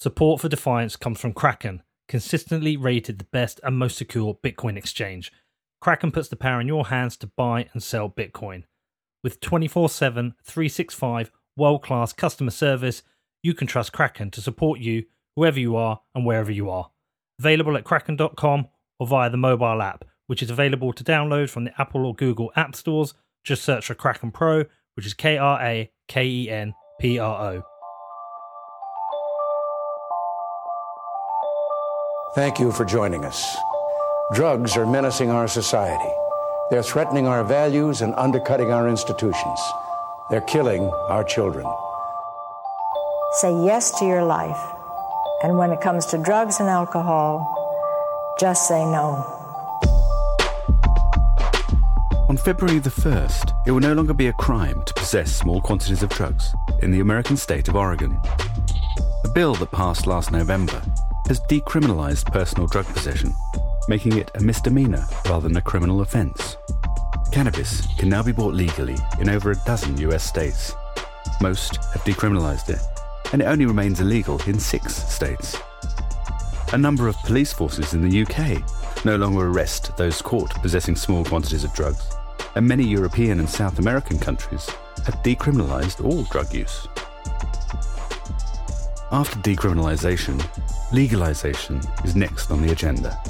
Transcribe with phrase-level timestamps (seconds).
[0.00, 5.30] Support for Defiance comes from Kraken, consistently rated the best and most secure Bitcoin exchange.
[5.78, 8.62] Kraken puts the power in your hands to buy and sell Bitcoin.
[9.22, 13.02] With 24 7, 365 world class customer service,
[13.42, 15.04] you can trust Kraken to support you
[15.36, 16.90] whoever you are and wherever you are.
[17.38, 21.78] Available at kraken.com or via the mobile app, which is available to download from the
[21.78, 23.12] Apple or Google app stores.
[23.44, 24.64] Just search for Kraken Pro,
[24.94, 27.69] which is K R A K E N P R O.
[32.32, 33.56] Thank you for joining us.
[34.34, 36.08] Drugs are menacing our society.
[36.70, 39.58] They're threatening our values and undercutting our institutions.
[40.30, 41.66] They're killing our children.
[43.40, 44.60] Say yes to your life.
[45.42, 47.44] And when it comes to drugs and alcohol,
[48.38, 49.26] just say no.
[52.28, 56.04] On February the 1st, it will no longer be a crime to possess small quantities
[56.04, 58.20] of drugs in the American state of Oregon.
[59.24, 60.80] A bill that passed last November
[61.30, 63.32] has decriminalized personal drug possession,
[63.86, 66.56] making it a misdemeanor rather than a criminal offense.
[67.30, 70.72] Cannabis can now be bought legally in over a dozen US states.
[71.40, 72.80] Most have decriminalized it,
[73.32, 75.56] and it only remains illegal in six states.
[76.72, 81.24] A number of police forces in the UK no longer arrest those caught possessing small
[81.24, 82.10] quantities of drugs,
[82.56, 84.68] and many European and South American countries
[85.06, 86.88] have decriminalized all drug use.
[89.12, 90.40] After decriminalisation,
[90.92, 93.20] legalisation is next on the agenda.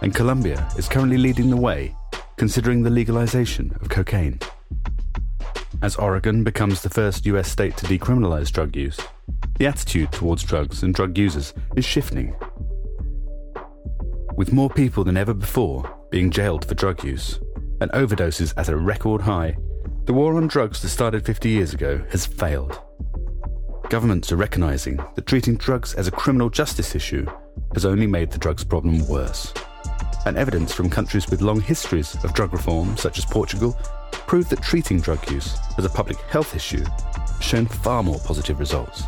[0.00, 1.94] And Colombia is currently leading the way,
[2.38, 4.40] considering the legalisation of cocaine.
[5.82, 8.98] As Oregon becomes the first US state to decriminalise drug use,
[9.58, 12.34] the attitude towards drugs and drug users is shifting.
[14.38, 17.38] With more people than ever before being jailed for drug use
[17.82, 19.58] and overdoses at a record high,
[20.06, 22.80] the war on drugs that started 50 years ago has failed.
[23.92, 27.26] Governments are recognising that treating drugs as a criminal justice issue
[27.74, 29.52] has only made the drugs problem worse.
[30.24, 33.76] And evidence from countries with long histories of drug reform, such as Portugal,
[34.12, 38.58] prove that treating drug use as a public health issue has shown far more positive
[38.60, 39.02] results.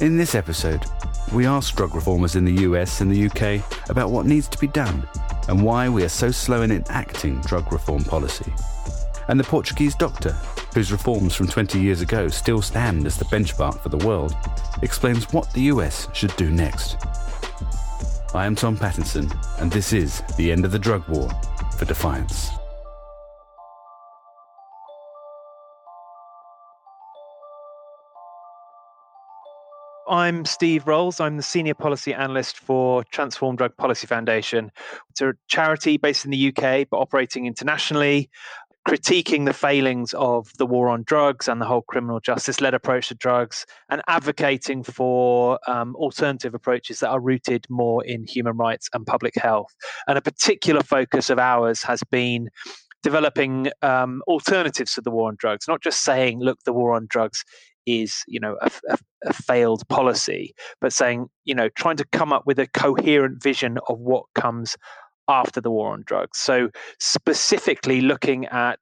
[0.00, 0.84] In this episode,
[1.32, 4.66] we ask drug reformers in the US and the UK about what needs to be
[4.66, 5.06] done
[5.46, 8.52] and why we are so slow in enacting drug reform policy.
[9.28, 10.36] And the Portuguese doctor
[10.74, 14.34] whose reforms from 20 years ago still stand as the benchmark for the world,
[14.82, 16.96] explains what the US should do next.
[18.34, 21.28] I am Tom Pattinson, and this is The End of the Drug War
[21.76, 22.50] for Defiance.
[30.08, 31.20] I'm Steve Rolls.
[31.20, 34.70] I'm the Senior Policy Analyst for Transform Drug Policy Foundation.
[35.08, 38.28] It's a charity based in the UK but operating internationally
[38.86, 43.08] critiquing the failings of the war on drugs and the whole criminal justice led approach
[43.08, 48.88] to drugs and advocating for um, alternative approaches that are rooted more in human rights
[48.92, 49.72] and public health.
[50.08, 52.48] And a particular focus of ours has been
[53.02, 57.06] developing um, alternatives to the war on drugs, not just saying, look, the war on
[57.08, 57.44] drugs
[57.86, 62.32] is you know a, a, a, failed policy but saying you know trying to come
[62.32, 64.76] up with a coherent vision of what comes
[65.28, 66.38] after the war on drugs.
[66.38, 68.80] So, specifically looking at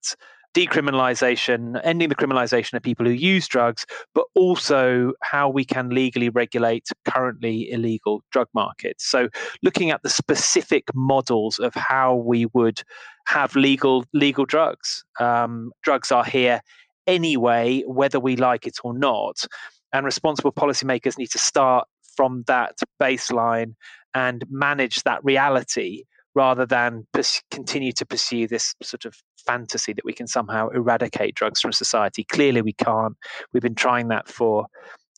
[0.54, 6.28] decriminalization, ending the criminalization of people who use drugs, but also how we can legally
[6.28, 9.08] regulate currently illegal drug markets.
[9.08, 9.28] So,
[9.62, 12.82] looking at the specific models of how we would
[13.26, 15.04] have legal legal drugs.
[15.20, 16.60] Um, drugs are here
[17.06, 19.44] anyway, whether we like it or not,
[19.92, 21.86] and responsible policymakers need to start
[22.16, 23.74] from that baseline
[24.14, 26.04] and manage that reality
[26.34, 29.14] rather than pers- continue to pursue this sort of
[29.46, 32.24] fantasy that we can somehow eradicate drugs from society.
[32.24, 33.16] Clearly, we can't.
[33.52, 34.66] We've been trying that for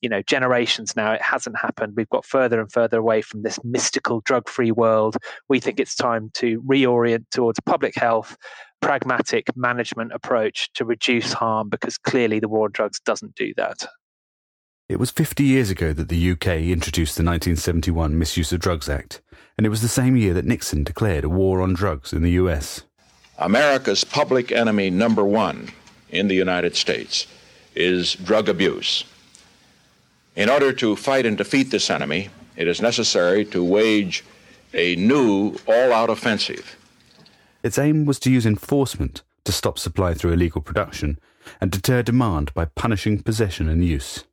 [0.03, 3.59] you know generations now it hasn't happened we've got further and further away from this
[3.62, 5.17] mystical drug free world
[5.49, 8.37] we think it's time to reorient towards public health
[8.81, 13.87] pragmatic management approach to reduce harm because clearly the war on drugs doesn't do that
[14.92, 19.22] it was 50 years ago that the UK introduced the 1971 Misuse of Drugs Act,
[19.56, 22.33] and it was the same year that Nixon declared a war on drugs in the
[22.33, 22.83] US.
[23.39, 25.71] America's public enemy number one
[26.10, 27.27] in the United States
[27.74, 29.04] is drug abuse.
[30.36, 34.22] In order to fight and defeat this enemy, it is necessary to wage
[34.74, 36.77] a new all out offensive.
[37.62, 41.18] Its aim was to use enforcement to stop supply through illegal production
[41.62, 44.24] and deter demand by punishing possession and use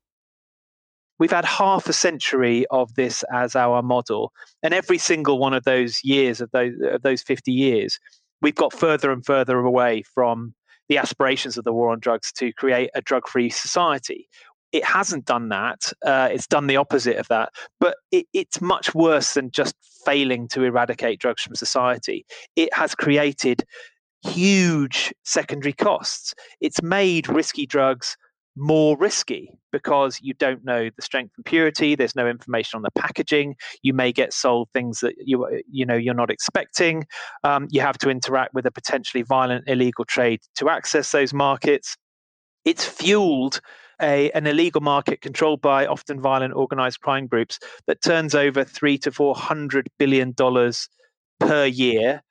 [1.19, 4.31] we've had half a century of this as our model
[4.63, 7.99] and every single one of those years of those of those 50 years
[8.41, 10.53] we've got further and further away from
[10.87, 14.27] the aspirations of the war on drugs to create a drug free society
[14.71, 15.91] it hasn't done that.
[16.05, 17.49] Uh, it's done the opposite of that.
[17.79, 19.75] But it, it's much worse than just
[20.05, 22.25] failing to eradicate drugs from society.
[22.55, 23.63] It has created
[24.23, 26.33] huge secondary costs.
[26.61, 28.17] It's made risky drugs
[28.55, 32.91] more risky because you don't know the strength and purity there's no information on the
[32.91, 37.05] packaging you may get sold things that you you know you're not expecting.
[37.43, 41.97] Um, you have to interact with a potentially violent illegal trade to access those markets.
[42.65, 43.61] It's fueled
[44.01, 48.97] a, an illegal market controlled by often violent organized crime groups that turns over three
[48.99, 50.87] to four hundred billion dollars
[51.39, 52.21] per year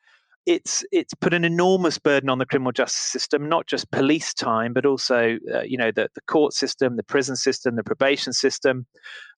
[0.48, 4.72] it's it's put an enormous burden on the criminal justice system, not just police time,
[4.72, 8.86] but also uh, you know the, the court system, the prison system, the probation system.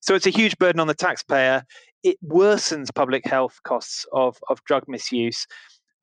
[0.00, 1.64] So it's a huge burden on the taxpayer.
[2.04, 5.48] It worsens public health costs of of drug misuse,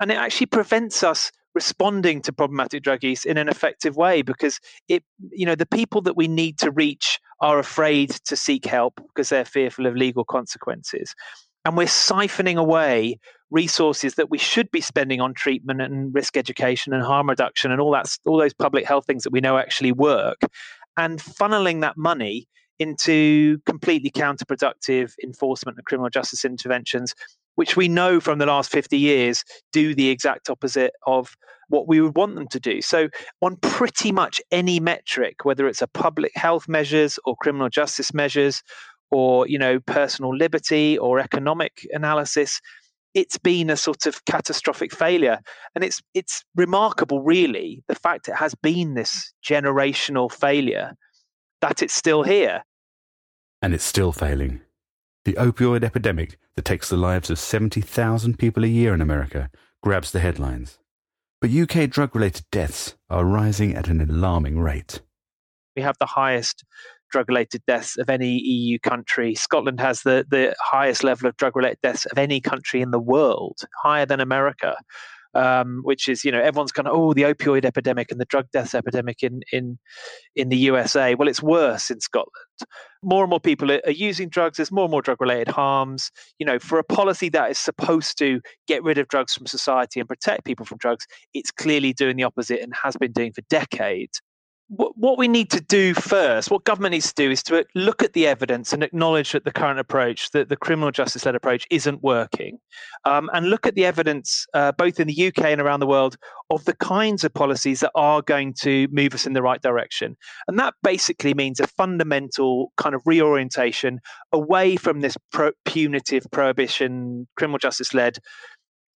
[0.01, 4.59] and it actually prevents us responding to problematic drug use in an effective way because
[4.89, 8.95] it you know the people that we need to reach are afraid to seek help
[9.07, 11.15] because they're fearful of legal consequences
[11.63, 13.18] and we're siphoning away
[13.50, 17.80] resources that we should be spending on treatment and risk education and harm reduction and
[17.80, 20.42] all that all those public health things that we know actually work
[20.98, 22.48] and funneling that money
[22.80, 27.16] into completely counterproductive enforcement and criminal justice interventions
[27.56, 31.36] which we know from the last 50 years do the exact opposite of
[31.70, 32.82] what we would want them to do.
[32.82, 33.10] So,
[33.42, 38.62] on pretty much any metric, whether it's a public health measures or criminal justice measures
[39.12, 42.62] or you know personal liberty or economic analysis
[43.18, 45.40] it's been a sort of catastrophic failure.
[45.74, 50.94] And it's it's remarkable really the fact it has been this generational failure
[51.62, 52.64] that it's still here.
[53.60, 54.62] And it's still failing.
[55.25, 59.50] The opioid epidemic that takes the lives of 70,000 people a year in America
[59.81, 60.78] grabs the headlines.
[61.42, 65.02] But UK drug related deaths are rising at an alarming rate.
[65.75, 66.64] We have the highest
[67.09, 69.36] drug related deaths of any EU country.
[69.36, 73.00] Scotland has the, the highest level of drug related deaths of any country in the
[73.00, 74.75] world, higher than America.
[75.33, 78.48] Um, which is, you know, everyone's kind of, oh, the opioid epidemic and the drug
[78.51, 79.77] death epidemic in in
[80.36, 81.13] in the USA.
[81.13, 82.31] Well, it's worse in Scotland.
[83.04, 84.57] More and more people are using drugs.
[84.57, 86.09] There's more and more drug related harms.
[86.39, 90.00] You know, for a policy that is supposed to get rid of drugs from society
[90.00, 91.06] and protect people from drugs,
[91.36, 94.21] it's clearly doing the opposite and has been doing for decades
[94.69, 98.12] what we need to do first, what government needs to do, is to look at
[98.12, 102.04] the evidence and acknowledge that the current approach, that the criminal justice led approach, isn't
[102.04, 102.60] working,
[103.06, 106.18] um, and look at the evidence uh, both in the UK and around the world
[106.50, 110.18] of the kinds of policies that are going to move us in the right direction.
[110.50, 114.00] And that basically means a fundamental kind of reorientation
[114.34, 118.18] away from this pro- punitive prohibition, criminal justice led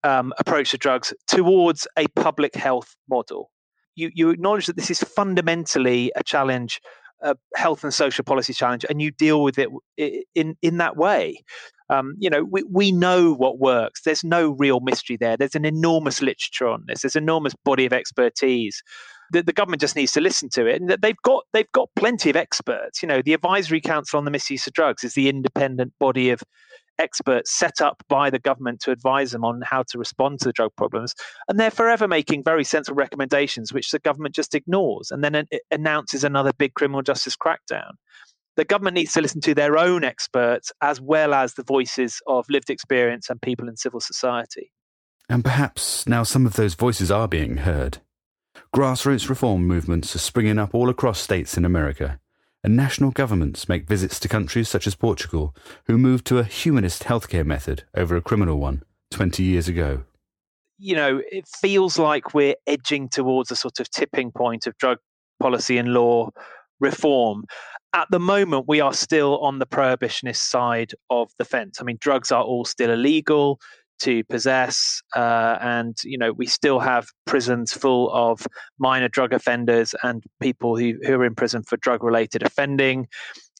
[0.03, 3.51] um, approach to drugs towards a public health model
[3.95, 6.79] you, you acknowledge that this is fundamentally a challenge,
[7.21, 9.69] a health and social policy challenge, and you deal with it
[10.35, 11.43] in in that way.
[11.89, 14.03] Um, you know, we, we know what works.
[14.03, 15.35] There's no real mystery there.
[15.35, 17.01] There's an enormous literature on this.
[17.01, 18.81] There's an enormous body of expertise.
[19.31, 22.29] The, the government just needs to listen to it, and they've got they've got plenty
[22.29, 23.01] of experts.
[23.01, 26.41] You know, the Advisory Council on the Misuse of Drugs is the independent body of
[27.01, 30.53] experts set up by the government to advise them on how to respond to the
[30.53, 31.13] drug problems.
[31.47, 36.23] And they're forever making very sensible recommendations, which the government just ignores and then announces
[36.23, 37.91] another big criminal justice crackdown.
[38.57, 42.45] The government needs to listen to their own experts as well as the voices of
[42.49, 44.71] lived experience and people in civil society.
[45.29, 47.99] And perhaps now some of those voices are being heard.
[48.75, 52.19] Grassroots reform movements are springing up all across states in America,
[52.63, 57.03] and national governments make visits to countries such as Portugal, who moved to a humanist
[57.03, 60.03] healthcare method over a criminal one 20 years ago.
[60.77, 64.97] You know, it feels like we're edging towards a sort of tipping point of drug
[65.39, 66.29] policy and law
[66.79, 67.45] reform.
[67.93, 71.79] At the moment, we are still on the prohibitionist side of the fence.
[71.79, 73.59] I mean, drugs are all still illegal
[74.01, 78.45] to possess, uh, and you know we still have prisons full of
[78.79, 83.07] minor drug offenders and people who, who are in prison for drug related offending.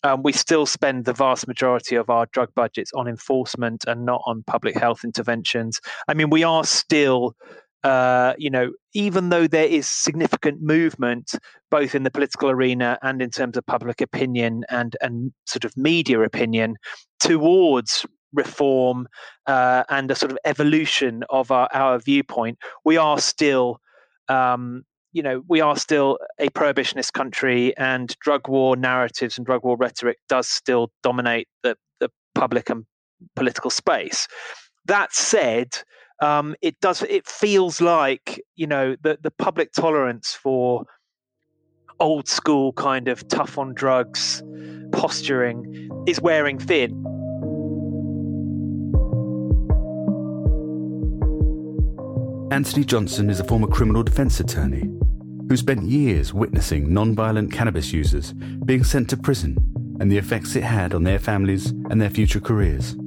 [0.03, 4.21] Um, we still spend the vast majority of our drug budgets on enforcement and not
[4.25, 5.79] on public health interventions.
[6.07, 7.35] I mean, we are still
[7.83, 11.31] uh, you know, even though there is significant movement
[11.71, 15.75] both in the political arena and in terms of public opinion and and sort of
[15.75, 16.75] media opinion
[17.19, 19.07] towards reform
[19.47, 23.79] uh, and a sort of evolution of our, our viewpoint, we are still,
[24.27, 24.83] um,
[25.13, 29.75] you know, we are still a prohibitionist country, and drug war narratives and drug war
[29.77, 32.85] rhetoric does still dominate the, the public and
[33.35, 34.27] political space.
[34.85, 35.77] That said,
[36.21, 37.01] um, it does.
[37.03, 40.85] It feels like you know the the public tolerance for
[41.99, 44.43] old school kind of tough on drugs
[44.91, 47.20] posturing is wearing thin.
[52.51, 54.81] Anthony Johnson is a former criminal defense attorney
[55.47, 58.33] who spent years witnessing non-violent cannabis users
[58.65, 59.55] being sent to prison
[60.01, 62.97] and the effects it had on their families and their future careers.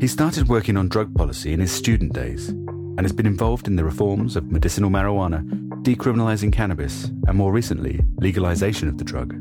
[0.00, 3.74] He started working on drug policy in his student days and has been involved in
[3.74, 5.42] the reforms of medicinal marijuana,
[5.82, 9.34] decriminalizing cannabis, and more recently, legalization of the drug.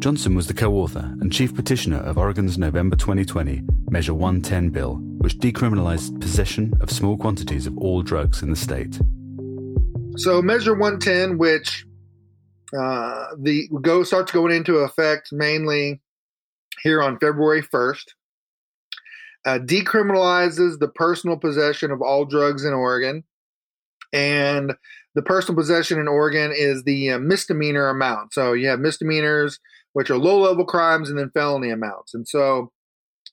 [0.00, 5.00] Johnson was the co author and chief petitioner of Oregon's November 2020 Measure 110 bill,
[5.18, 9.00] which decriminalized possession of small quantities of all drugs in the state.
[10.16, 11.86] So, Measure 110, which
[12.76, 16.00] uh, the go starts going into effect mainly
[16.82, 18.04] here on February 1st,
[19.46, 23.24] uh, decriminalizes the personal possession of all drugs in Oregon.
[24.12, 24.74] And
[25.14, 28.34] the personal possession in Oregon is the uh, misdemeanor amount.
[28.34, 29.58] So you have misdemeanors,
[29.92, 32.14] which are low level crimes, and then felony amounts.
[32.14, 32.72] And so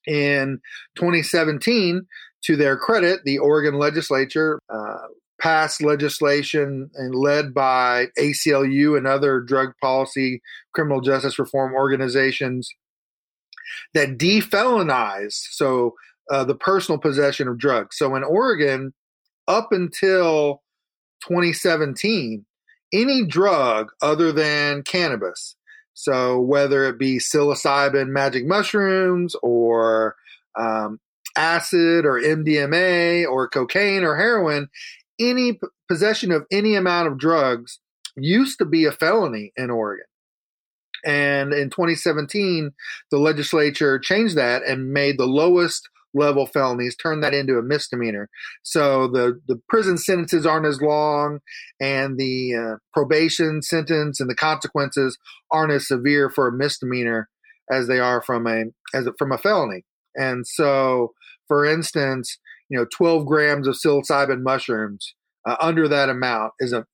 [0.08, 0.60] in
[0.96, 2.06] 2017,
[2.44, 5.08] to their credit, the Oregon legislature uh,
[5.42, 10.42] passed legislation and led by ACLU and other drug policy
[10.74, 12.70] criminal justice reform organizations
[13.94, 15.96] that defelonize so
[16.32, 17.98] uh, the personal possession of drugs.
[17.98, 18.94] So in Oregon,
[19.48, 20.62] up until
[21.28, 22.46] 2017
[22.94, 25.56] any drug other than cannabis.
[25.96, 30.16] So whether it be psilocybin magic mushrooms or
[30.60, 31.00] um,
[31.38, 34.68] acid or MDMA or cocaine or heroin,
[35.20, 37.80] any p- possession of any amount of drugs
[38.18, 40.06] used to be a felony in Oregon.
[41.06, 42.72] And in 2017,
[43.10, 48.30] the legislature changed that and made the lowest level felonies, turn that into a misdemeanor.
[48.64, 51.40] So the, the prison sentences aren't as long,
[51.80, 55.18] and the uh, probation sentence and the consequences
[55.52, 57.30] aren't as severe for a misdemeanor
[57.72, 59.84] as they are from a as a, from a felony.
[60.16, 61.14] And so,
[61.48, 62.38] for instance,
[62.70, 65.14] you know, 12 grams of psilocybin mushrooms
[65.46, 66.86] uh, under that amount is a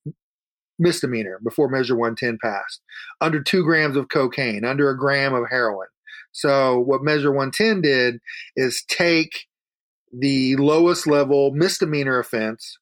[0.80, 2.82] misdemeanor before Measure 110 passed.
[3.22, 5.88] Under two grams of cocaine, under a gram of heroin,
[6.32, 8.20] so what Measure 110 did
[8.56, 9.46] is take
[10.12, 12.78] the lowest level misdemeanor offense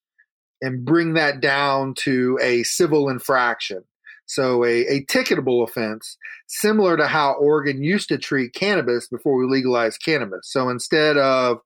[0.61, 3.83] and bring that down to a civil infraction.
[4.25, 6.15] So a, a ticketable offense,
[6.47, 10.51] similar to how Oregon used to treat cannabis before we legalized cannabis.
[10.51, 11.57] So instead of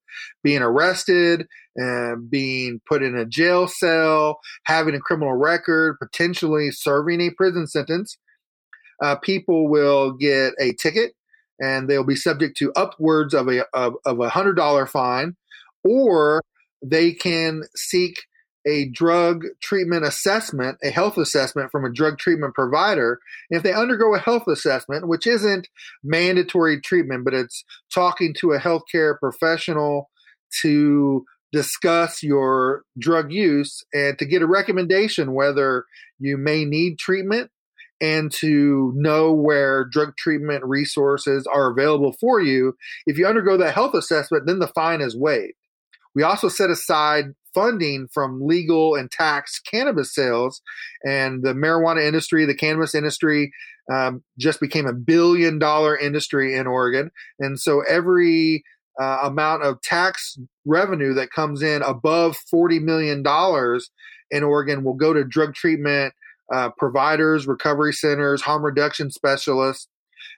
[0.43, 7.19] being arrested and being put in a jail cell, having a criminal record, potentially serving
[7.19, 8.17] a prison sentence,
[9.01, 11.15] uh, people will get a ticket
[11.59, 15.35] and they'll be subject to upwards of a of, of a hundred dollar fine,
[15.83, 16.41] or
[16.81, 18.17] they can seek
[18.65, 23.19] a drug treatment assessment, a health assessment from a drug treatment provider.
[23.49, 25.67] And if they undergo a health assessment, which isn't
[26.03, 30.09] mandatory treatment, but it's talking to a healthcare professional
[30.61, 35.85] to discuss your drug use and to get a recommendation whether
[36.19, 37.51] you may need treatment
[38.03, 42.75] and to know where drug treatment resources are available for you.
[43.05, 45.53] If you undergo that health assessment, then the fine is waived.
[46.13, 50.61] We also set aside funding from legal and tax cannabis sales,
[51.07, 53.53] and the marijuana industry, the cannabis industry,
[53.89, 57.09] um, just became a billion dollar industry in Oregon.
[57.39, 58.65] And so every
[59.01, 63.23] uh, amount of tax revenue that comes in above $40 million
[64.29, 66.13] in Oregon will go to drug treatment
[66.53, 69.87] uh, providers, recovery centers, harm reduction specialists.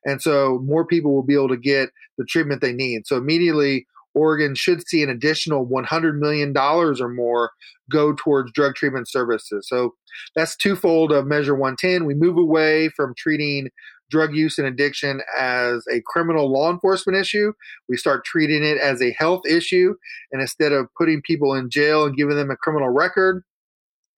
[0.05, 3.05] And so more people will be able to get the treatment they need.
[3.05, 7.51] So immediately, Oregon should see an additional $100 million or more
[7.91, 9.67] go towards drug treatment services.
[9.67, 9.93] So
[10.35, 12.05] that's twofold of Measure 110.
[12.05, 13.69] We move away from treating
[14.09, 17.51] drug use and addiction as a criminal law enforcement issue.
[17.89, 19.95] We start treating it as a health issue.
[20.31, 23.43] And instead of putting people in jail and giving them a criminal record,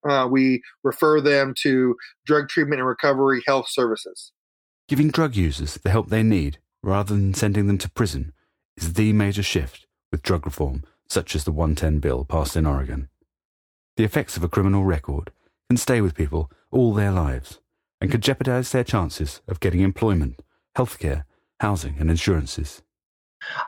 [0.09, 1.95] uh, we refer them to
[2.25, 4.31] drug treatment and recovery health services.
[4.87, 8.33] Giving drug users the help they need rather than sending them to prison
[8.77, 13.09] is the major shift with drug reform, such as the 110 bill passed in Oregon.
[13.97, 15.31] The effects of a criminal record
[15.69, 17.59] can stay with people all their lives
[17.99, 20.41] and could jeopardize their chances of getting employment,
[20.77, 21.23] healthcare,
[21.59, 22.83] housing, and insurances.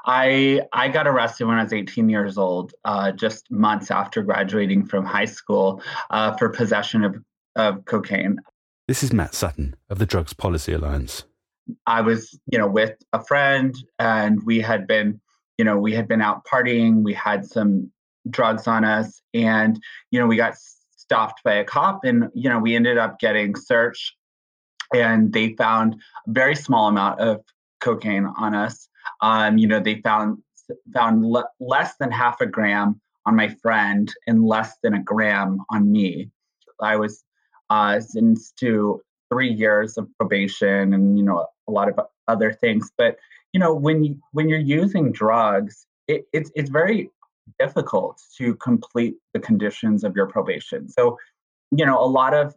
[0.05, 4.85] I I got arrested when I was 18 years old, uh, just months after graduating
[4.85, 7.15] from high school, uh, for possession of,
[7.55, 8.37] of cocaine.
[8.87, 11.23] This is Matt Sutton of the Drugs Policy Alliance.
[11.85, 15.21] I was, you know, with a friend, and we had been,
[15.57, 17.03] you know, we had been out partying.
[17.03, 17.91] We had some
[18.29, 19.79] drugs on us, and
[20.11, 20.55] you know, we got
[20.95, 24.15] stopped by a cop, and you know, we ended up getting searched
[24.93, 25.95] and they found
[26.27, 27.41] a very small amount of
[27.79, 28.89] cocaine on us.
[29.21, 30.41] Um, you know, they found
[30.93, 35.59] found le- less than half a gram on my friend and less than a gram
[35.69, 36.29] on me.
[36.81, 37.23] I was
[37.69, 42.91] uh, sentenced to three years of probation and you know a lot of other things.
[42.97, 43.17] But
[43.53, 47.09] you know when you, when you're using drugs, it, it's it's very
[47.57, 50.89] difficult to complete the conditions of your probation.
[50.89, 51.17] So
[51.71, 52.55] you know a lot of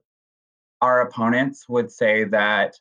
[0.80, 2.74] our opponents would say that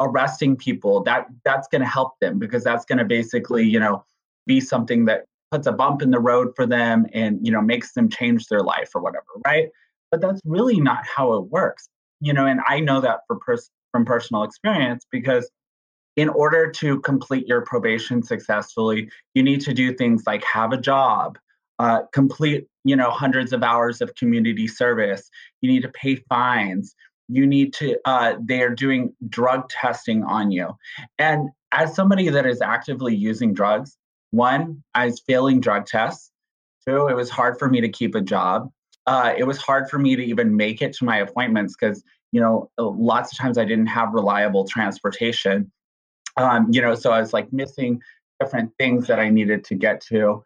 [0.00, 4.04] arresting people that that's going to help them because that's going to basically you know
[4.46, 7.92] be something that puts a bump in the road for them and you know makes
[7.92, 9.68] them change their life or whatever right?
[10.10, 11.88] But that's really not how it works
[12.20, 15.50] you know and i know that for pers- from personal experience because
[16.16, 20.76] in order to complete your probation successfully you need to do things like have a
[20.76, 21.38] job
[21.80, 25.30] uh, complete you know hundreds of hours of community service.
[25.62, 26.94] You need to pay fines
[27.30, 30.76] you need to uh, they are doing drug testing on you.
[31.18, 33.96] And as somebody that is actively using drugs
[34.30, 36.30] one i was failing drug tests.
[36.86, 38.70] Two it was hard for me to keep a job.
[39.06, 42.40] Uh, it was hard for me to even make it to my appointments because you
[42.40, 45.70] know lots of times i didn't have reliable transportation.
[46.36, 48.00] Um, you know so i was like missing
[48.38, 50.42] different things that i needed to get to.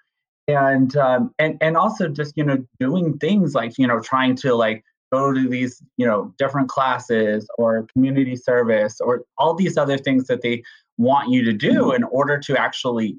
[0.46, 4.54] And um, and and also just you know doing things like you know trying to
[4.54, 9.99] like go to these you know different classes or community service or all these other
[9.99, 10.62] things that they
[10.99, 11.96] want you to do mm-hmm.
[11.96, 13.16] in order to actually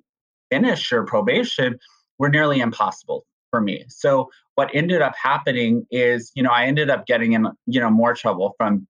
[0.50, 1.78] finish your probation
[2.20, 6.90] were nearly impossible for me so what ended up happening is you know i ended
[6.90, 8.88] up getting in you know more trouble from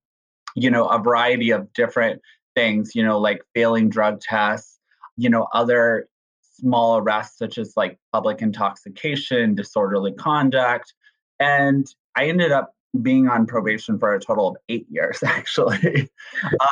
[0.56, 2.22] you know a variety of different
[2.56, 4.80] things you know like failing drug tests
[5.18, 6.08] you know other
[6.42, 10.94] small arrests such as like public intoxication disorderly conduct
[11.40, 16.10] and i ended up being on probation for a total of eight years, actually.
[16.44, 16.68] um,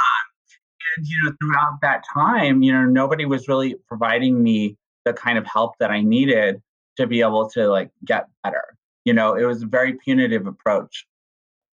[0.97, 5.37] and you know, throughout that time, you know, nobody was really providing me the kind
[5.37, 6.61] of help that I needed
[6.97, 8.77] to be able to like get better.
[9.05, 11.05] You know, it was a very punitive approach.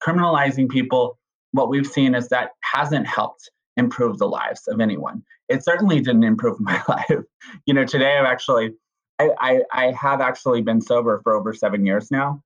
[0.02, 1.20] Criminalizing people,
[1.52, 5.24] what we've seen is that hasn't helped improve the lives of anyone.
[5.48, 7.24] It certainly didn't improve my life.
[7.66, 8.72] You know, today I've actually
[9.20, 12.42] I, I, I have actually been sober for over seven years now.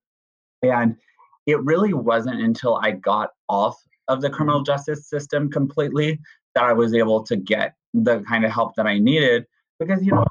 [0.64, 0.96] And
[1.46, 3.76] it really wasn't until I got off
[4.08, 4.72] of the criminal mm-hmm.
[4.72, 6.20] justice system completely
[6.56, 9.46] that I was able to get the kind of help that I needed
[9.80, 10.26] because you know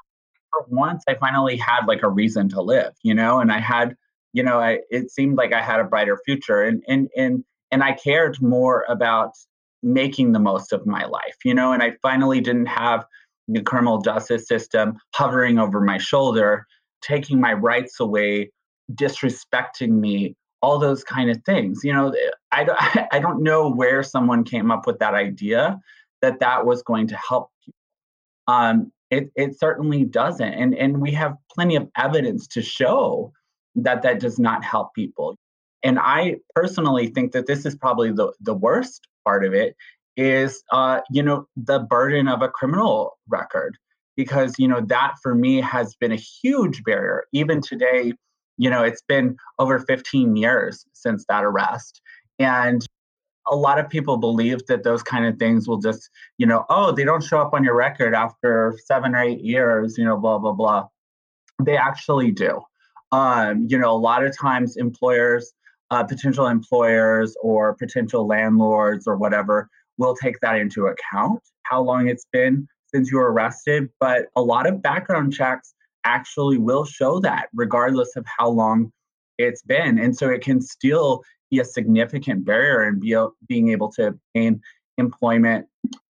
[0.52, 3.96] for once I finally had like a reason to live, you know, and I had,
[4.32, 7.82] you know, I it seemed like I had a brighter future and and and and
[7.82, 9.32] I cared more about
[9.82, 13.04] making the most of my life, you know, and I finally didn't have
[13.48, 16.66] the criminal justice system hovering over my shoulder,
[17.00, 18.52] taking my rights away,
[18.92, 21.80] disrespecting me, all those kind of things.
[21.82, 22.14] You know,
[22.52, 25.80] I, I don't know where someone came up with that idea
[26.22, 27.78] that that was going to help people.
[28.48, 30.54] Um, it, it certainly doesn't.
[30.54, 33.32] And, and we have plenty of evidence to show
[33.74, 35.36] that that does not help people.
[35.82, 39.76] And I personally think that this is probably the, the worst part of it
[40.16, 43.76] is, uh, you know, the burden of a criminal record.
[44.16, 47.24] Because, you know, that for me has been a huge barrier.
[47.32, 48.12] Even today,
[48.58, 52.00] you know, it's been over 15 years since that arrest.
[52.38, 52.86] And
[53.48, 56.92] a lot of people believe that those kind of things will just, you know, oh,
[56.92, 60.38] they don't show up on your record after seven or eight years, you know, blah,
[60.38, 60.86] blah, blah.
[61.62, 62.60] They actually do.
[63.10, 65.52] Um, you know, a lot of times employers,
[65.90, 72.08] uh, potential employers or potential landlords or whatever will take that into account, how long
[72.08, 73.90] it's been since you were arrested.
[74.00, 78.92] But a lot of background checks actually will show that regardless of how long
[79.38, 79.98] it's been.
[79.98, 84.60] And so it can still be a significant barrier in be, being able to obtain
[84.98, 85.66] employment,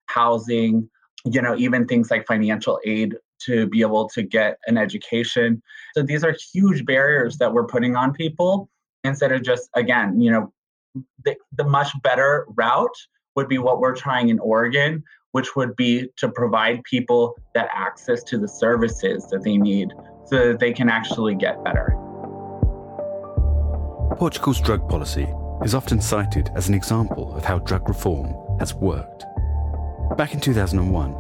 [0.07, 0.89] housing,
[1.25, 5.63] you know, even things like financial aid to be able to get an education.
[5.95, 8.69] So these are huge barriers that we're putting on people
[9.05, 10.53] instead of just, again, you know,
[11.25, 12.97] the, the much better route
[13.35, 15.03] would be what we're trying in Oregon,
[15.33, 19.93] which would be to provide people that access to the services that they need
[20.25, 21.97] so that they can actually get better.
[24.17, 25.27] Portugal's drug policy
[25.65, 29.25] is often cited as an example of how drug reform has worked.
[30.17, 31.17] Back in 2001,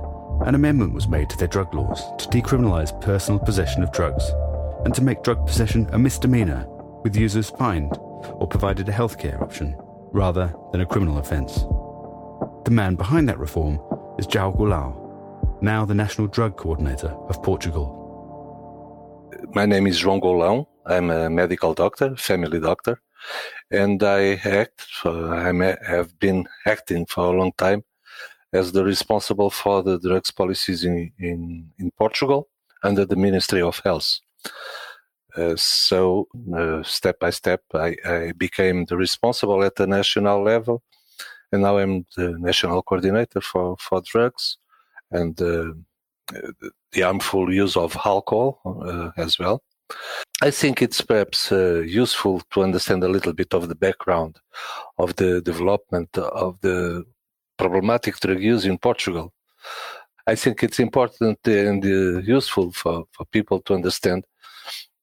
[0.46, 4.24] an amendment was made to their drug laws to decriminalise personal possession of drugs
[4.84, 6.66] and to make drug possession a misdemeanour
[7.02, 9.76] with users fined or provided a healthcare option
[10.12, 11.64] rather than a criminal offence.
[12.64, 13.80] The man behind that reform
[14.22, 14.94] is João Goulão,
[15.60, 17.90] now the National Drug Coordinator of Portugal.
[19.52, 20.64] My name is João Goulão.
[20.86, 23.00] I'm a medical doctor, family doctor.
[23.70, 24.86] and I act.
[25.04, 25.52] I
[25.86, 27.82] have been acting for a long time
[28.52, 32.48] as the responsible for the drugs policies in in, in Portugal
[32.84, 34.20] under the Ministry of Health.
[35.36, 40.82] Uh, so uh, step by step, I, I, became the responsible at the national level,
[41.52, 44.58] and now I'm the national coordinator for for drugs
[45.10, 45.72] and uh,
[46.92, 49.62] the harmful use of alcohol uh, as well.
[50.42, 54.38] I think it's perhaps uh, useful to understand a little bit of the background
[54.98, 57.04] of the development of the
[57.58, 59.32] problematic drug use in Portugal.
[60.26, 64.24] I think it's important and uh, useful for, for people to understand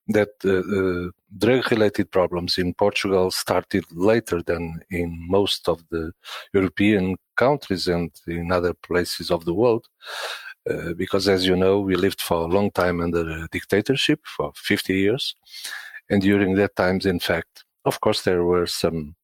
[0.08, 0.30] that
[1.32, 6.12] uh, uh, drug related problems in Portugal started later than in most of the
[6.54, 9.88] European countries and in other places of the world.
[10.70, 14.52] Uh, because as you know, we lived for a long time under a dictatorship for
[14.56, 15.36] 50 years.
[16.10, 19.16] And during that times, in fact, of course, there were some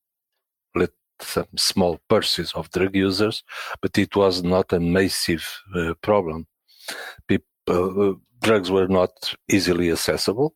[1.22, 3.44] some small purses of drug users,
[3.82, 6.46] but it was not a massive uh, problem.
[7.28, 10.54] People, uh, drugs were not easily accessible.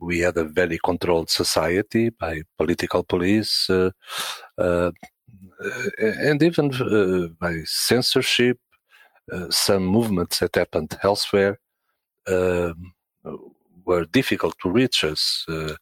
[0.00, 3.90] We had a very controlled society by political police, uh,
[4.58, 4.90] uh
[5.98, 8.58] and even uh, by censorship
[9.50, 11.58] some movements that happened elsewhere
[12.28, 12.92] um,
[13.84, 15.44] were difficult to reach us.
[15.48, 15.74] Uh,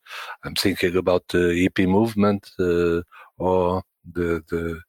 [0.45, 3.03] I'm thinking about the hippie movement uh,
[3.39, 4.81] or the, the,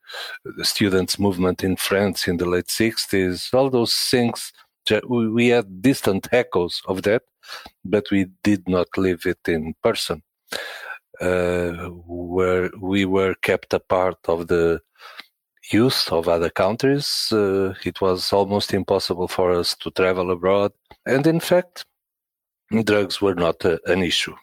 [0.57, 3.53] the students' movement in France in the late 60s.
[3.53, 4.51] All those things
[5.07, 7.23] we had distant echoes of that,
[7.83, 10.21] but we did not live it in person.
[11.21, 14.81] Uh, where we were kept apart of the
[15.71, 17.29] youth of other countries.
[17.31, 20.71] Uh, it was almost impossible for us to travel abroad.
[21.05, 21.85] And in fact,
[22.83, 24.35] drugs were not a, an issue.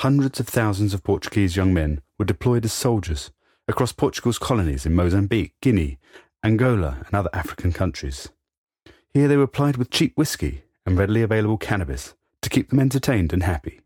[0.00, 3.30] Hundreds of thousands of Portuguese young men were deployed as soldiers
[3.66, 5.98] across Portugal's colonies in Mozambique, Guinea,
[6.42, 8.28] Angola, and other African countries.
[9.14, 13.32] Here they were plied with cheap whiskey and readily available cannabis to keep them entertained
[13.32, 13.80] and happy.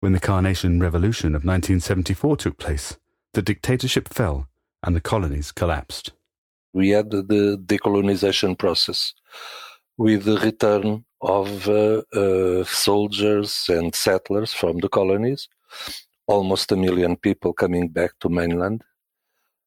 [0.00, 2.96] When the Carnation Revolution of 1974 took place,
[3.34, 4.48] the dictatorship fell
[4.82, 6.12] and the colonies collapsed.
[6.72, 9.12] We had the decolonization process
[9.98, 15.48] with the return of uh, uh, soldiers and settlers from the colonies,
[16.26, 18.82] almost a million people coming back to mainland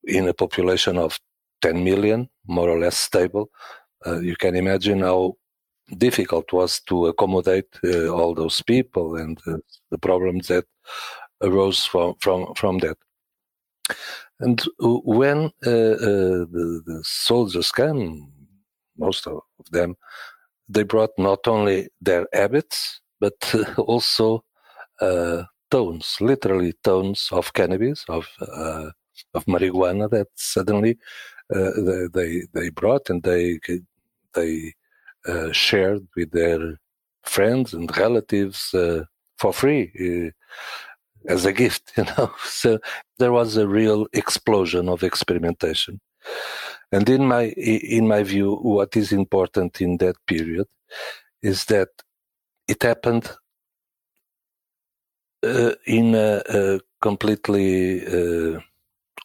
[0.05, 1.19] in a population of
[1.61, 3.49] 10 million, more or less stable.
[4.05, 5.35] Uh, you can imagine how
[5.97, 9.57] difficult was to accommodate uh, all those people and uh,
[9.91, 10.65] the problems that
[11.41, 12.97] arose from, from, from that.
[14.39, 16.47] And when the,
[16.85, 18.31] the, soldiers came,
[18.97, 19.95] most of them,
[20.69, 23.33] they brought not only their habits, but
[23.77, 24.43] also
[25.01, 28.89] uh, tones, literally tones of cannabis, of uh,
[29.33, 30.97] of marijuana that suddenly
[31.55, 31.71] uh,
[32.13, 33.59] they they brought and they
[34.34, 34.74] they
[35.28, 36.80] uh, shared with their
[37.24, 38.69] friends and relatives
[39.38, 40.32] for free
[41.28, 42.32] as a gift, you know.
[42.43, 42.80] So
[43.17, 46.00] there was a real explosion of experimentation.
[46.91, 50.67] And in my in my view, what is important in that period
[51.41, 51.89] is that
[52.67, 53.30] it happened
[55.43, 58.60] uh, in a, a completely uh,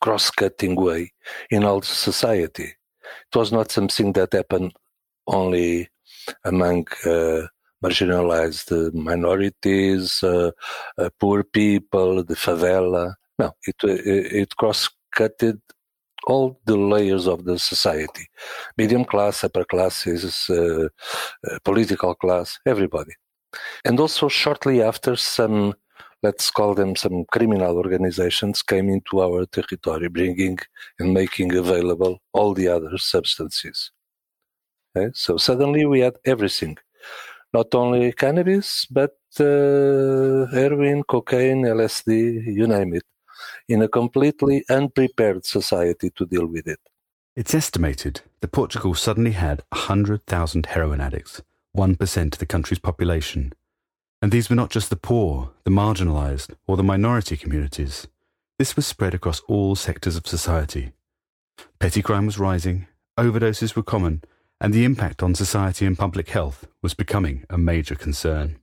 [0.01, 1.13] cross-cutting way
[1.51, 2.75] in all society.
[3.33, 4.73] It was not something that happened
[5.29, 5.89] only
[6.45, 7.43] among uh,
[7.85, 10.51] marginalized minorities, uh,
[10.99, 13.15] uh, poor people, the favela.
[13.39, 15.61] No, it it, cross-cutted
[16.27, 18.27] all the layers of the society,
[18.77, 20.89] medium class, upper classes, uh,
[21.49, 23.13] uh, political class, everybody.
[23.85, 25.75] And also shortly after, some,
[26.23, 30.59] let's call them some criminal organizations came into our territory, bringing
[30.99, 33.91] and making available all the other substances.
[34.99, 35.11] Okay?
[35.15, 36.79] So suddenly we had everything
[37.53, 43.05] not only cannabis, but uh, heroin, cocaine, LSD, you name it,
[43.69, 46.81] in a completely unprepared society to deal with it.
[47.37, 51.41] It's estimated that Portugal suddenly had 100,000 heroin addicts,
[51.77, 53.53] 1% of the country's population.
[54.21, 58.09] And these were not just the poor, the marginalized, or the minority communities.
[58.59, 60.91] This was spread across all sectors of society.
[61.79, 64.23] Petty crime was rising, overdoses were common,
[64.61, 68.59] and the impact on society and public health was becoming a major concern.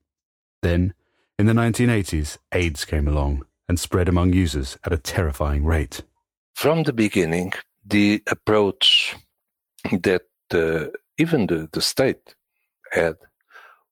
[0.61, 0.93] Then,
[1.39, 6.01] in the 1980s, AIDS came along and spread among users at a terrifying rate.
[6.55, 7.53] From the beginning,
[7.85, 9.15] the approach
[9.91, 10.85] that uh,
[11.17, 12.35] even the, the state
[12.91, 13.15] had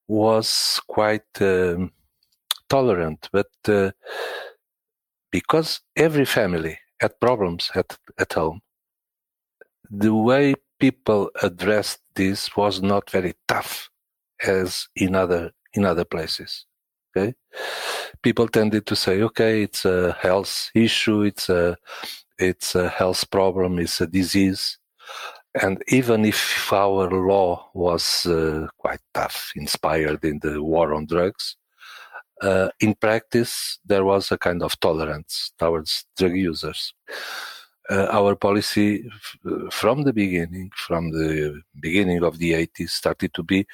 [0.08, 1.92] was quite um,
[2.70, 3.92] tolerant, but uh,
[5.32, 8.62] because every family had problems at, at home,
[9.90, 13.90] the way people addressed this was not very tough
[14.46, 16.66] as in other in other places.
[17.10, 17.34] Okay,
[18.22, 21.78] people tended to say, okay, it's a health issue, it's a
[22.38, 24.78] it's a health problem, it's a disease,
[25.62, 31.56] and even if our law was uh, quite tough, inspired in the war on drugs,
[32.42, 36.94] uh, in practice there was a kind of tolerance towards drug users.
[37.90, 43.44] Uh, our policy f- from the beginning, from the beginning of the 80s, started to
[43.44, 43.66] be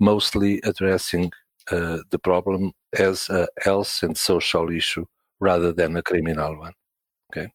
[0.00, 1.30] mostly addressing
[1.70, 5.04] uh, the problem as a health and social issue
[5.40, 6.72] rather than a criminal one.
[7.30, 7.52] Okay.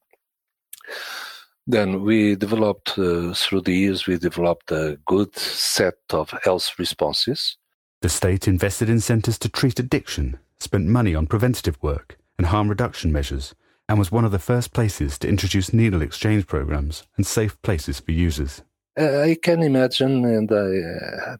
[1.65, 7.57] Then we developed, uh, through the years, we developed a good set of health responses.
[8.01, 12.67] The state invested in centres to treat addiction, spent money on preventative work and harm
[12.67, 13.55] reduction measures,
[13.87, 17.99] and was one of the first places to introduce needle exchange programs and safe places
[17.99, 18.61] for users.
[18.99, 21.37] Uh, I can imagine, and I, uh,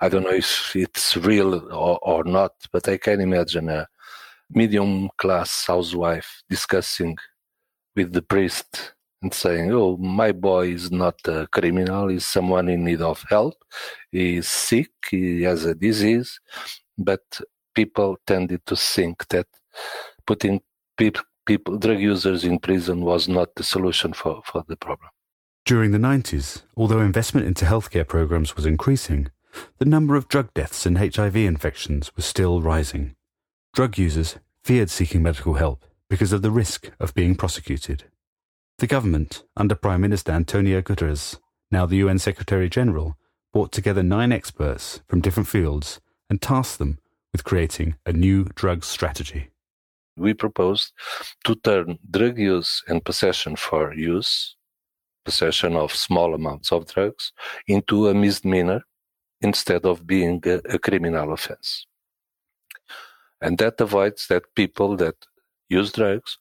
[0.00, 3.88] I don't know if it's real or, or not, but I can imagine a
[4.50, 7.16] medium class housewife discussing
[7.96, 12.84] with the priest and saying, "Oh, my boy is not a criminal; he's someone in
[12.84, 13.54] need of help.
[14.10, 14.90] He's sick.
[15.10, 16.40] He has a disease."
[16.96, 17.22] But
[17.74, 19.46] people tended to think that
[20.26, 20.60] putting
[21.46, 25.10] people, drug users in prison was not the solution for, for the problem.
[25.64, 29.30] During the 90s, although investment into healthcare programs was increasing,
[29.78, 33.14] the number of drug deaths and HIV infections was still rising.
[33.74, 38.04] Drug users feared seeking medical help because of the risk of being prosecuted.
[38.78, 41.38] The government, under Prime Minister Antonio Guterres,
[41.70, 43.16] now the UN Secretary General,
[43.52, 46.98] brought together nine experts from different fields and tasked them
[47.32, 49.49] with creating a new drug strategy.
[50.20, 50.92] We proposed
[51.44, 54.56] to turn drug use and possession for use,
[55.24, 57.32] possession of small amounts of drugs,
[57.66, 58.82] into a misdemeanor
[59.40, 61.86] instead of being a, a criminal offense.
[63.40, 65.16] And that avoids that people that
[65.70, 66.36] use drugs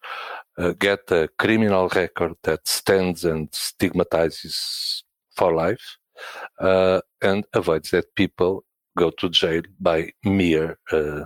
[0.58, 5.04] uh, get a criminal record that stands and stigmatizes
[5.38, 5.98] for life
[6.60, 8.66] uh, and avoids that people
[8.98, 11.24] go to jail by mere uh,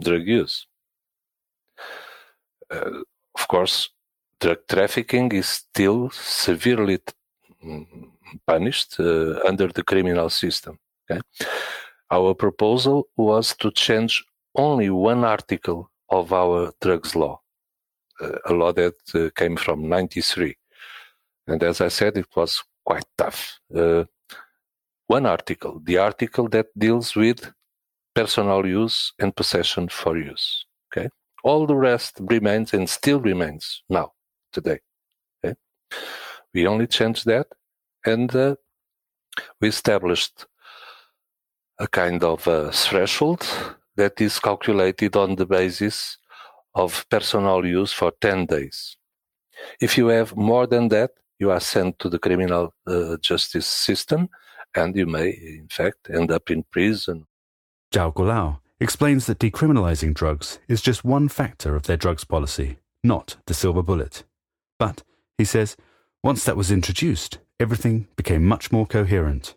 [0.00, 0.66] drug use.
[2.70, 3.02] Uh,
[3.34, 3.90] of course,
[4.40, 6.98] drug trafficking is still severely
[8.46, 10.78] punished uh, under the criminal system.
[11.10, 11.20] Okay?
[12.10, 17.40] Our proposal was to change only one article of our drugs law,
[18.20, 20.56] uh, a law that came from 93.
[21.46, 23.58] And as I said, it was quite tough.
[23.74, 24.04] Uh,
[25.06, 27.52] one article, the article that deals with
[28.14, 30.64] personal use and possession for use.
[30.88, 31.08] Okay.
[31.42, 34.12] All the rest remains and still remains now,
[34.52, 34.78] today.
[35.44, 35.54] Okay.
[36.54, 37.48] We only changed that
[38.04, 38.56] and uh,
[39.60, 40.46] we established
[41.78, 43.46] a kind of a threshold
[43.96, 46.16] that is calculated on the basis
[46.74, 48.96] of personal use for 10 days.
[49.80, 54.28] If you have more than that, you are sent to the criminal uh, justice system
[54.74, 57.26] and you may, in fact, end up in prison.
[57.92, 63.36] João Goulão explains that decriminalizing drugs is just one factor of their drugs policy, not
[63.46, 64.24] the silver bullet.
[64.76, 65.04] But,
[65.38, 65.76] he says,
[66.24, 69.54] once that was introduced, everything became much more coherent.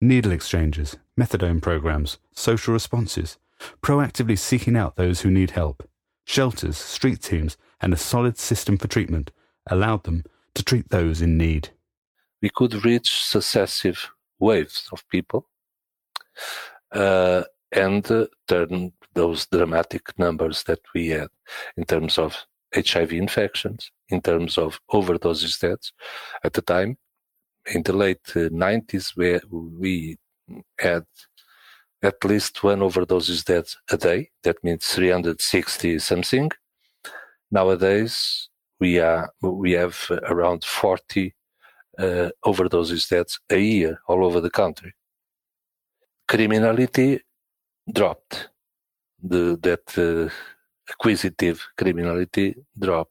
[0.00, 3.36] Needle exchanges, methadone programs, social responses,
[3.82, 5.86] proactively seeking out those who need help,
[6.24, 9.30] shelters, street teams, and a solid system for treatment
[9.68, 10.24] allowed them
[10.54, 11.68] to treat those in need.
[12.40, 15.48] We could reach successive waves of people
[16.92, 17.42] uh,
[17.74, 21.28] and uh, turn those dramatic numbers that we had
[21.76, 22.36] in terms of
[22.74, 25.92] HIV infections, in terms of overdoses deaths.
[26.42, 26.96] At the time,
[27.66, 30.16] in the late uh, 90s, where we
[30.78, 31.04] had
[32.02, 34.30] at least one overdoses death a day.
[34.42, 36.50] That means 360 something.
[37.50, 39.96] Nowadays, we are we have
[40.28, 41.34] around 40
[41.98, 44.92] uh, overdoses deaths a year all over the country.
[46.28, 47.20] Criminality
[47.92, 48.50] dropped.
[49.22, 50.30] The, that uh,
[50.90, 53.10] acquisitive criminality dropped.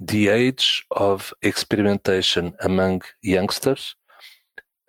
[0.00, 3.96] The age of experimentation among youngsters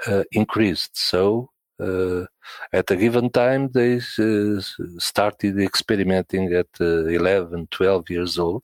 [0.08, 0.98] uh, increased.
[0.98, 2.26] So uh,
[2.72, 4.62] at a given time, they uh,
[4.98, 8.64] started experimenting at uh, 11, 12 years old.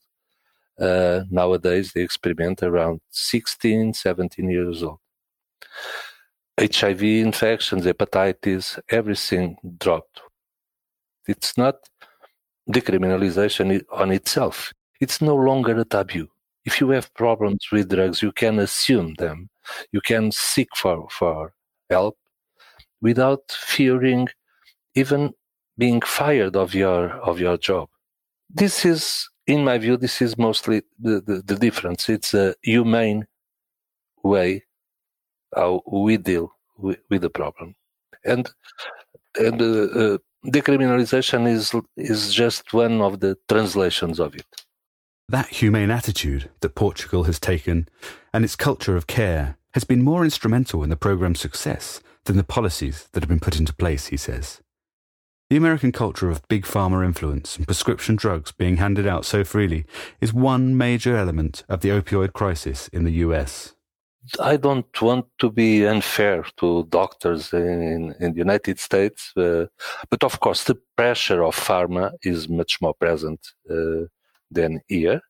[0.80, 5.00] Uh, nowadays, they experiment around 16, 17 years old.
[6.60, 10.22] HIV infections, hepatitis, everything dropped.
[11.28, 11.76] It's not
[12.70, 14.74] decriminalization on itself.
[15.02, 16.28] it's no longer a taboo.
[16.64, 19.50] If you have problems with drugs, you can assume them.
[19.92, 21.54] You can seek for, for
[21.90, 22.18] help
[23.02, 24.28] without fearing
[24.94, 25.34] even
[25.78, 27.90] being fired of your of your job.
[28.50, 32.10] This is, in my view, this is mostly the, the, the difference.
[32.10, 33.26] It's a humane
[34.24, 34.64] way
[35.56, 37.76] how we deal with, with the problem,
[38.24, 38.48] and
[39.40, 44.46] and uh, uh, decriminalization is is just one of the translations of it.
[45.30, 47.88] That humane attitude that Portugal has taken
[48.34, 52.44] and its culture of care has been more instrumental in the programme's success than the
[52.44, 54.62] policies that have been put into place, he says.
[55.50, 59.86] The American culture of big pharma influence and prescription drugs being handed out so freely
[60.22, 63.74] is one major element of the opioid crisis in the US.
[64.40, 69.66] I don't want to be unfair to doctors in, in the United States, uh,
[70.10, 74.06] but of course the pressure of pharma is much more present uh,
[74.52, 75.22] than here,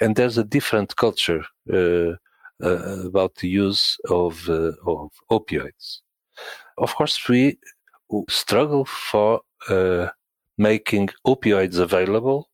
[0.00, 2.14] and there's a different culture uh,
[2.60, 6.00] uh about the use of, uh, of opioids.
[6.76, 7.58] Of course, we
[8.28, 10.08] struggle for uh,
[10.56, 12.48] making opioids available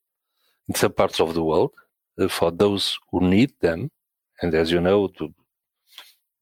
[0.68, 1.72] in some parts of the world
[2.28, 3.90] for those who need them.
[4.40, 5.08] And as you know,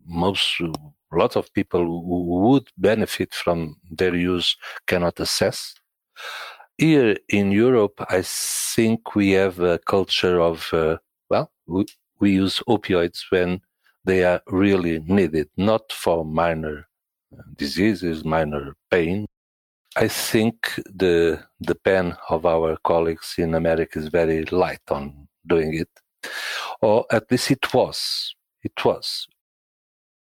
[0.06, 5.74] most a lot of people who would benefit from their use cannot access.
[6.78, 10.96] Here in Europe, I think we have a culture of uh,
[11.28, 11.86] well, we,
[12.18, 13.60] we use opioids when
[14.04, 16.88] they are really needed, not for minor
[17.36, 19.26] uh, diseases, minor pain,
[19.96, 25.74] I think the the pen of our colleagues in America is very light on doing
[25.74, 25.90] it,
[26.80, 28.34] or at least it was.
[28.62, 29.26] It was.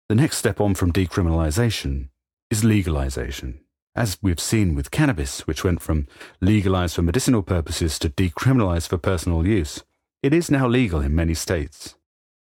[0.09, 2.09] The next step on from decriminalisation
[2.51, 3.59] is legalisation,
[3.95, 6.07] as we've seen with cannabis, which went from
[6.41, 9.85] legalised for medicinal purposes to decriminalised for personal use.
[10.23, 11.95] It is now legal in many states.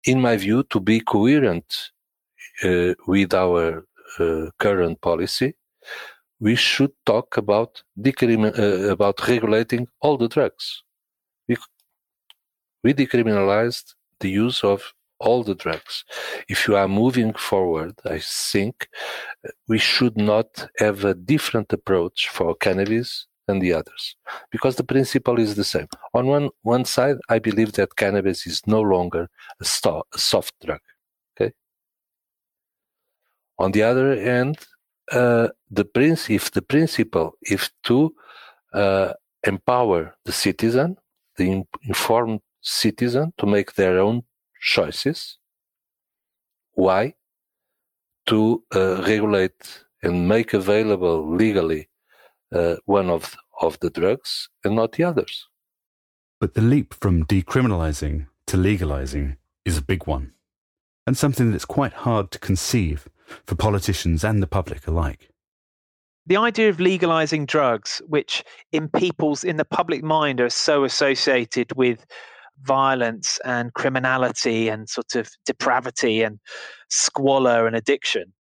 [0.05, 1.91] In my view, to be coherent
[2.63, 3.85] uh, with our
[4.19, 5.53] uh, current policy,
[6.39, 10.81] we should talk about uh, about regulating all the drugs.
[11.47, 11.57] We,
[12.83, 16.03] we decriminalized the use of all the drugs.
[16.53, 18.19] If you are moving forward, I
[18.51, 18.75] think
[19.45, 24.15] uh, we should not have a different approach for cannabis than the others,
[24.51, 25.87] because the principle is the same.
[26.13, 29.23] On one one side, I believe that cannabis is no longer
[29.59, 30.81] a, sto- a soft drug.
[31.31, 31.51] Okay.
[33.57, 34.57] On the other hand,
[35.11, 35.85] uh, the
[36.29, 38.13] if the principle is to
[38.73, 40.97] uh, empower the citizen,
[41.37, 44.23] the informed citizen, to make their own
[44.61, 45.37] choices.
[46.73, 47.15] Why?
[48.27, 51.89] To uh, regulate and make available legally
[52.53, 55.47] uh, one of of the drugs and not the others.
[56.39, 60.33] But the leap from decriminalizing to legalizing is a big one,
[61.05, 63.07] and something that's quite hard to conceive
[63.45, 65.29] for politicians and the public alike.
[66.25, 71.75] The idea of legalizing drugs, which in people's, in the public mind, are so associated
[71.75, 72.05] with
[72.63, 76.39] violence and criminality and sort of depravity and
[76.89, 78.33] squalor and addiction.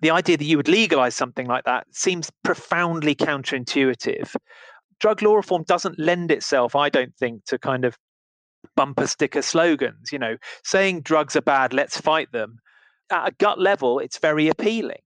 [0.00, 4.34] The idea that you would legalize something like that seems profoundly counterintuitive.
[5.00, 7.96] Drug law reform doesn't lend itself, I don't think, to kind of
[8.76, 10.12] bumper sticker slogans.
[10.12, 12.58] You know, saying drugs are bad, let's fight them
[13.10, 15.00] at a gut level, it's very appealing.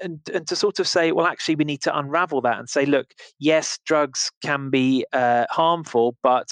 [0.00, 2.84] And, and to sort of say, well, actually, we need to unravel that and say,
[2.84, 3.06] look,
[3.38, 6.48] yes, drugs can be uh, harmful, but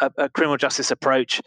[0.00, 1.40] a, a criminal justice approach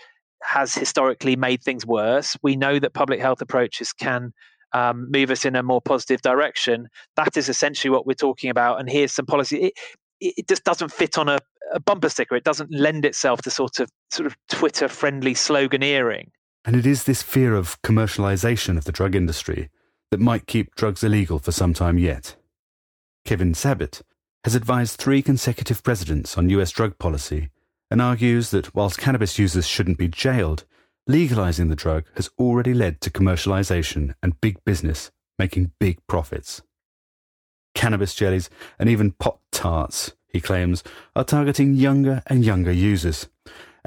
[0.43, 2.37] has historically made things worse.
[2.43, 4.33] We know that public health approaches can
[4.73, 6.87] um, move us in a more positive direction.
[7.15, 8.79] That is essentially what we're talking about.
[8.79, 9.65] And here's some policy.
[9.65, 9.73] It,
[10.19, 11.39] it just doesn't fit on a,
[11.73, 12.35] a, bumper sticker.
[12.35, 16.29] It doesn't lend itself to sort of sort of Twitter friendly sloganeering.
[16.65, 19.69] And it is this fear of commercialization of the drug industry
[20.11, 22.35] that might keep drugs illegal for some time yet.
[23.25, 24.01] Kevin Sabet
[24.43, 27.49] has advised three consecutive presidents on US drug policy
[27.89, 30.65] and argues that whilst cannabis users shouldn't be jailed,
[31.07, 36.61] legalizing the drug has already led to commercialization and big business making big profits.
[37.75, 38.49] Cannabis jellies
[38.79, 40.83] and even pot tarts, he claims,
[41.15, 43.27] are targeting younger and younger users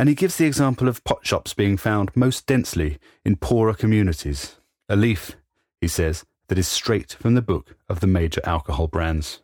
[0.00, 4.56] and he gives the example of pot shops being found most densely in poorer communities,
[4.88, 5.36] a leaf,
[5.78, 9.42] he says, that is straight from the book of the major alcohol brands.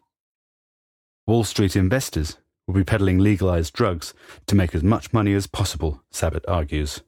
[1.26, 4.12] Wall Street investors will be peddling legalized drugs
[4.46, 7.02] to make as much money as possible, Sabet argues.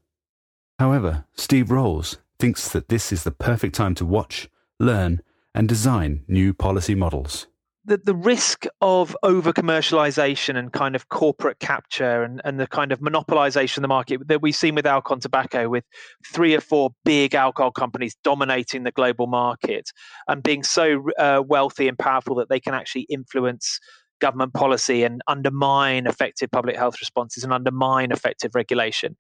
[0.79, 4.49] However, Steve Rolls thinks that this is the perfect time to watch,
[4.79, 5.21] learn,
[5.55, 7.49] and design new policy models.
[7.89, 12.93] the, the risk of over commercialization and kind of corporate capture and, and the kind
[12.93, 15.85] of monopolization of the market that we've seen with Alcon Tobacco, with
[16.33, 19.91] three or four big alcohol companies dominating the global market
[20.29, 23.81] and being so uh, wealthy and powerful that they can actually influence
[24.21, 29.17] government policy and undermine effective public health responses and undermine effective regulation.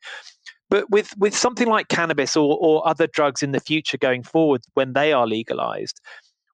[0.70, 4.62] But with, with something like cannabis or, or other drugs in the future going forward
[4.74, 6.00] when they are legalized,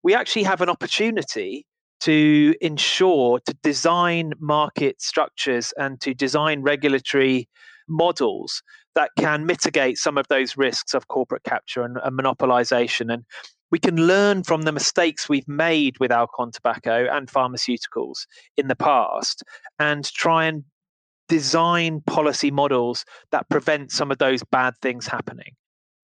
[0.02, 1.66] we actually have an opportunity
[2.00, 7.48] to ensure to design market structures and to design regulatory
[7.88, 8.62] models
[8.94, 13.24] that can mitigate some of those risks of corporate capture and, and monopolization and
[13.70, 18.76] we can learn from the mistakes we've made with Alcon tobacco and pharmaceuticals in the
[18.76, 19.42] past
[19.78, 20.64] and try and
[21.28, 25.52] design policy models that prevent some of those bad things happening.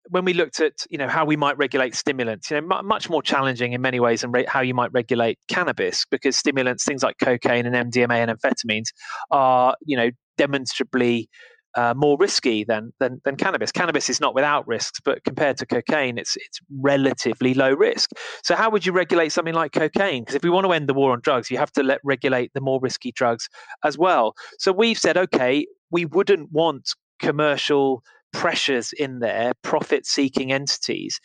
[0.08, 3.08] When we looked at you know how we might regulate stimulants, you know, m- much
[3.08, 7.04] more challenging in many ways than re- how you might regulate cannabis, because stimulants, things
[7.04, 8.88] like cocaine and MDMA and amphetamines,
[9.30, 11.28] are you know demonstrably
[11.76, 13.72] uh, more risky than, than than cannabis.
[13.72, 18.10] Cannabis is not without risks, but compared to cocaine, it's it's relatively low risk.
[18.42, 20.22] So how would you regulate something like cocaine?
[20.22, 22.52] Because if we want to end the war on drugs, you have to let regulate
[22.54, 23.48] the more risky drugs
[23.84, 24.34] as well.
[24.58, 26.90] So we've said, okay, we wouldn't want
[27.20, 28.02] commercial
[28.32, 31.20] pressures in there, profit seeking entities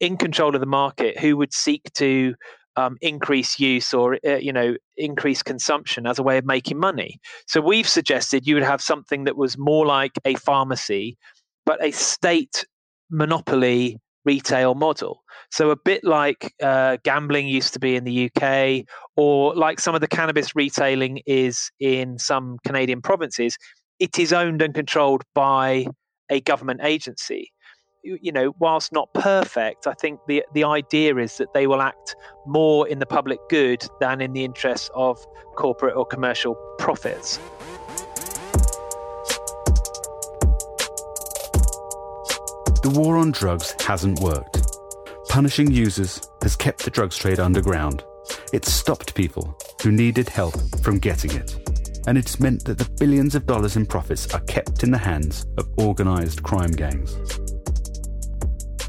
[0.00, 2.34] in control of the market who would seek to
[2.76, 7.20] um, increase use or uh, you know increase consumption as a way of making money.
[7.46, 11.16] So we've suggested you would have something that was more like a pharmacy,
[11.64, 12.64] but a state
[13.10, 15.22] monopoly retail model.
[15.50, 18.84] So a bit like uh, gambling used to be in the UK,
[19.16, 23.56] or like some of the cannabis retailing is in some Canadian provinces.
[23.98, 25.86] It is owned and controlled by
[26.28, 27.52] a government agency.
[28.06, 32.14] You, know, whilst not perfect, I think the the idea is that they will act
[32.46, 35.18] more in the public good than in the interests of
[35.56, 37.38] corporate or commercial profits.
[42.82, 44.62] The war on drugs hasn't worked.
[45.28, 48.04] Punishing users has kept the drugs trade underground.
[48.52, 51.56] It's stopped people who needed help from getting it
[52.06, 55.44] and it's meant that the billions of dollars in profits are kept in the hands
[55.58, 57.16] of organised crime gangs.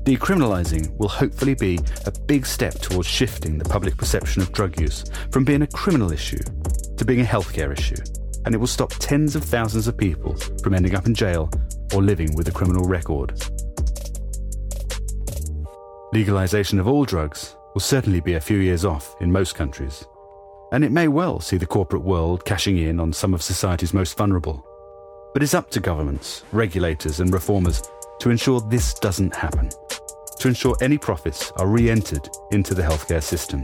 [0.07, 5.03] Decriminalising will hopefully be a big step towards shifting the public perception of drug use
[5.31, 6.39] from being a criminal issue
[6.95, 8.01] to being a healthcare issue,
[8.45, 10.33] and it will stop tens of thousands of people
[10.63, 11.51] from ending up in jail
[11.93, 13.31] or living with a criminal record.
[16.13, 20.05] Legalisation of all drugs will certainly be a few years off in most countries,
[20.71, 24.17] and it may well see the corporate world cashing in on some of society's most
[24.17, 24.65] vulnerable.
[25.33, 27.81] But it's up to governments, regulators, and reformers
[28.19, 29.69] to ensure this doesn't happen,
[30.47, 33.61] to ensure any profits are re entered into the healthcare system.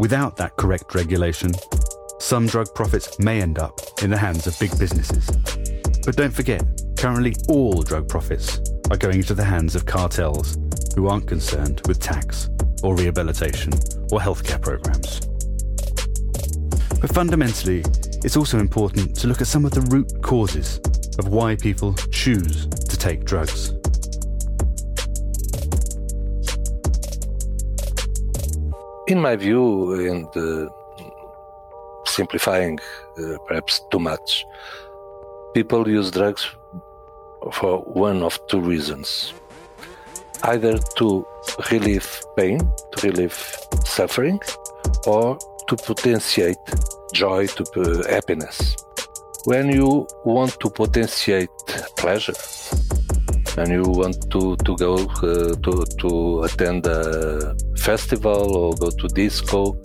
[0.00, 1.52] Without that correct regulation,
[2.18, 5.24] some drug profits may end up in the hands of big businesses.
[6.04, 6.60] But don't forget,
[6.98, 8.58] currently all drug profits
[8.90, 10.58] are going into the hands of cartels
[10.96, 12.50] who aren't concerned with tax
[12.82, 13.72] or rehabilitation
[14.10, 15.20] or healthcare programs.
[17.00, 17.84] But fundamentally,
[18.24, 20.80] it's also important to look at some of the root causes
[21.20, 23.72] of why people choose to take drugs.
[29.06, 30.70] In my view, and uh,
[32.06, 32.78] simplifying
[33.18, 34.46] uh, perhaps too much,
[35.52, 36.48] people use drugs
[37.52, 39.34] for one of two reasons
[40.44, 41.26] either to
[41.70, 42.58] relieve pain,
[42.92, 43.38] to relieve
[43.84, 44.40] suffering,
[45.06, 45.38] or
[45.68, 46.56] to potentiate
[47.12, 48.76] joy, to uh, happiness.
[49.44, 51.50] When you want to potentiate
[51.96, 52.34] pleasure,
[53.56, 59.08] and you want to, to go uh, to, to attend a festival or go to
[59.08, 59.76] disco,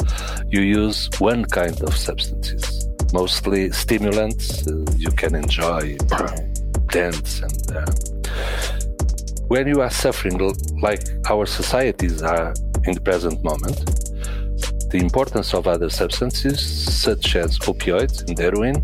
[0.48, 5.98] you use one kind of substances, mostly stimulants uh, you can enjoy,
[6.88, 7.86] dance, and uh,
[9.48, 10.38] when you are suffering
[10.82, 12.54] like our societies are
[12.86, 13.78] in the present moment,
[14.92, 18.76] the importance of other substances, such as opioids and heroin,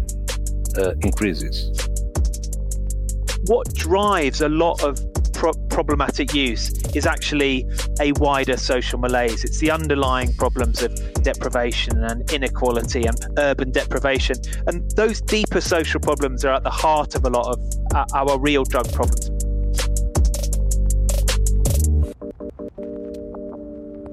[0.77, 1.84] uh, increases.
[3.47, 4.99] What drives a lot of
[5.33, 7.67] pro- problematic use is actually
[7.99, 9.43] a wider social malaise.
[9.43, 14.37] It's the underlying problems of deprivation and inequality and urban deprivation.
[14.65, 18.63] And those deeper social problems are at the heart of a lot of our real
[18.63, 19.29] drug problems.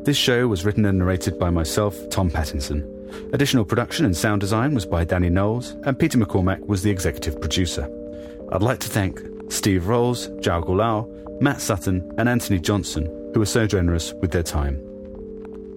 [0.05, 2.87] This show was written and narrated by myself, Tom Pattinson.
[3.33, 7.41] Additional production and sound design was by Danny Knowles, and Peter McCormack was the executive
[7.41, 7.89] producer.
[8.53, 13.47] I'd like to thank Steve Rolls, João Goulão, Matt Sutton, and Anthony Johnson, who were
[13.47, 14.79] so generous with their time.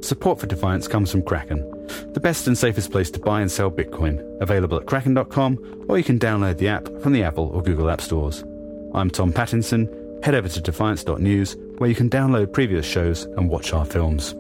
[0.01, 1.71] Support for Defiance comes from Kraken
[2.13, 6.03] the best and safest place to buy and sell Bitcoin, available at kraken.com, or you
[6.03, 8.43] can download the app from the Apple or Google App Stores.
[8.93, 10.23] I'm Tom Pattinson.
[10.23, 14.33] Head over to defiance.news, where you can download previous shows and watch our films.